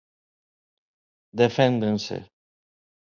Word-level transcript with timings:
Deféndese. 1.39 2.17